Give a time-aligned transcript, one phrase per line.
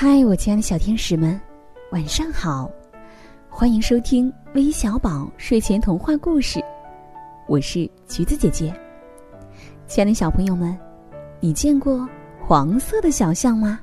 [0.00, 1.40] 嗨，我亲爱的小天使们，
[1.90, 2.70] 晚上好！
[3.48, 6.60] 欢迎收听微小宝睡前童话故事，
[7.48, 8.72] 我是橘子姐姐。
[9.88, 10.78] 亲爱的小朋友们，
[11.40, 12.08] 你见过
[12.40, 13.80] 黄色的小象吗？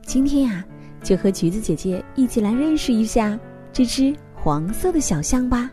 [0.00, 0.64] 今天呀，
[1.02, 3.38] 就和橘子姐姐一起来认识一下
[3.70, 5.70] 这只黄色的小象吧。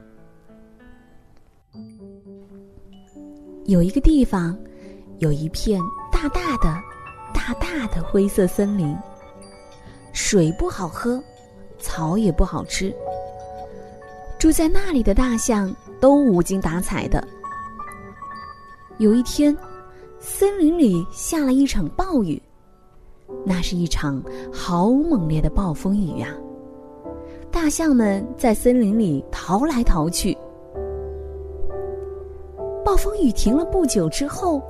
[3.67, 4.53] 有一个地方，
[5.19, 5.79] 有一片
[6.11, 6.77] 大大的、
[7.33, 8.93] 大大的灰色森林。
[10.15, 11.21] 水不好喝，
[11.77, 12.95] 草也不好吃。
[14.39, 17.21] 住在那里的大象都无精打采的。
[18.97, 19.55] 有一天，
[20.17, 22.41] 森林里下了一场暴雨，
[23.43, 26.29] 那是一场好猛烈的暴风雨呀！
[27.52, 30.35] 大象们在森林里逃来逃去。
[32.85, 34.61] 暴风雨停了不久之后，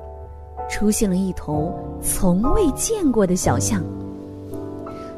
[0.68, 1.72] 出现了一头
[2.02, 3.80] 从未见过的小象。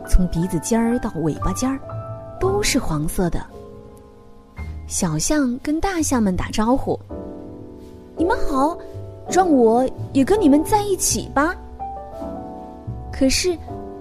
[0.09, 1.79] 从鼻子尖儿到尾巴尖儿，
[2.41, 3.45] 都是黄色的。
[4.87, 6.99] 小象跟大象们打招呼
[8.17, 8.77] ：“你们好，
[9.31, 11.55] 让我也跟你们在一起吧。”
[13.13, 13.57] 可是，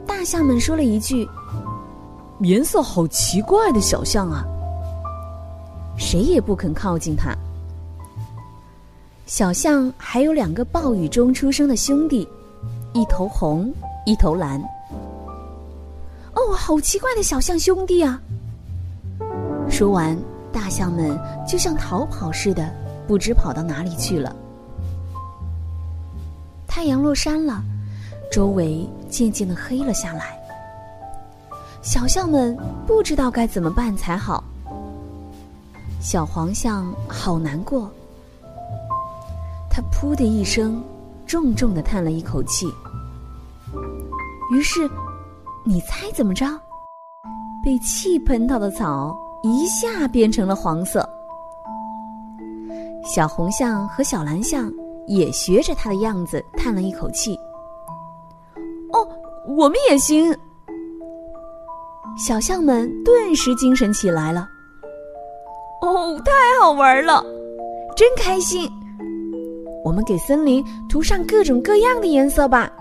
[0.05, 1.27] 大象们说了一句
[2.39, 4.45] ：“颜色好奇怪的小象啊！”
[5.97, 7.35] 谁也不肯靠近它。
[9.25, 12.25] 小象还有两个暴雨中出生的兄弟，
[12.93, 13.69] 一头红，
[14.05, 14.63] 一头蓝。
[16.37, 18.21] 哦，好奇怪的小象兄弟啊！
[19.67, 20.15] 说完，
[20.53, 22.71] 大象们就像逃跑似的，
[23.07, 24.35] 不知跑到哪里去了。
[26.67, 27.63] 太阳落山了，
[28.31, 30.37] 周围渐渐的黑了下来。
[31.81, 34.43] 小象们不知道该怎么办才好。
[35.99, 37.91] 小黄象好难过，
[39.71, 40.83] 他噗的一声，
[41.25, 42.67] 重重的叹了一口气。
[44.53, 44.87] 于是。
[45.67, 46.45] 你猜怎么着？
[47.61, 51.07] 被气喷到的草一下变成了黄色。
[53.03, 54.71] 小红象和小蓝象
[55.07, 57.37] 也学着它的样子叹了一口气。
[58.93, 59.05] 哦，
[59.57, 60.33] 我们也行！
[62.17, 64.47] 小象们顿时精神起来了。
[65.81, 66.31] 哦，太
[66.61, 67.21] 好玩了，
[67.93, 68.71] 真开心！
[69.83, 72.71] 我们给森林涂上各种各样的颜色吧。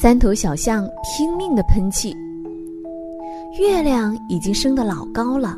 [0.00, 2.16] 三头小象拼命的喷气，
[3.60, 5.56] 月亮已经升得老高了。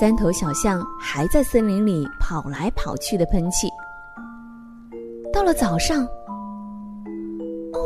[0.00, 3.68] 三头小象还在森林里跑来跑去的喷气。
[5.32, 6.02] 到了早上，
[7.72, 7.78] 哦，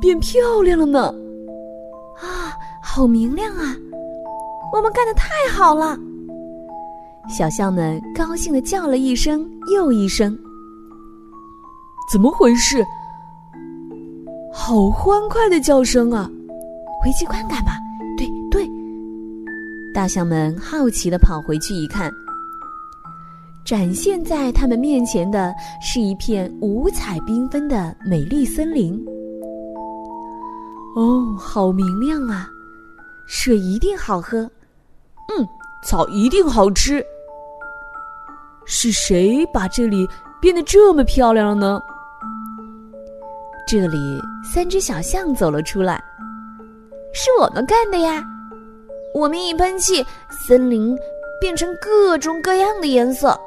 [0.00, 1.14] 变漂亮了呢！
[2.18, 2.52] 啊，
[2.82, 3.74] 好明亮啊！
[4.70, 5.96] 我们干的太好了！
[7.30, 10.38] 小象们高兴的叫了一声又一声。
[12.12, 12.84] 怎么回事？
[14.68, 16.30] 好欢快的叫声啊！
[17.02, 17.78] 回去看看吧。
[18.18, 18.68] 对对，
[19.94, 22.12] 大象们好奇的跑回去一看，
[23.64, 29.02] 展现在他们面前的是一片五彩缤纷的美丽森林。
[30.96, 32.46] 哦，好明亮啊！
[33.26, 34.40] 水一定好喝。
[35.34, 35.48] 嗯，
[35.82, 37.02] 草一定好吃。
[38.66, 40.06] 是谁把这里
[40.42, 41.80] 变得这么漂亮了呢？
[43.68, 46.02] 这里三只小象走了出来，
[47.12, 48.24] 是我们干的呀！
[49.14, 50.98] 我们一喷气，森林
[51.38, 53.38] 变成各种各样的颜色。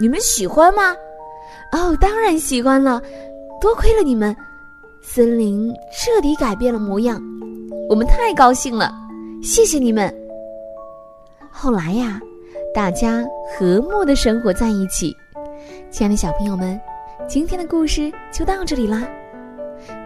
[0.00, 0.96] 你们喜欢吗？
[1.72, 2.98] 哦，当然喜欢了！
[3.60, 4.34] 多亏了你们，
[5.02, 7.20] 森林彻底改变了模样，
[7.90, 8.90] 我们太高兴了！
[9.42, 10.10] 谢谢你们。
[11.50, 12.18] 后来呀，
[12.74, 13.22] 大家
[13.58, 15.14] 和睦的生活在一起。
[15.90, 16.80] 亲爱的小朋友们。
[17.26, 19.02] 今天的故事就到这里啦。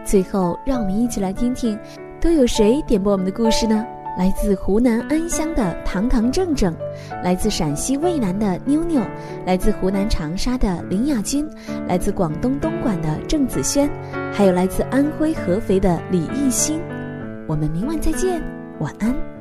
[0.05, 1.77] 最后，让我们一起来听听，
[2.21, 3.85] 都有谁点播我们的故事呢？
[4.17, 6.75] 来自湖南安乡的堂堂正正，
[7.23, 9.01] 来自陕西渭南的妞妞，
[9.45, 11.49] 来自湖南长沙的林雅君，
[11.87, 13.89] 来自广东东莞的郑子轩，
[14.33, 16.81] 还有来自安徽合肥的李艺兴。
[17.47, 18.41] 我们明晚再见，
[18.79, 19.38] 晚安。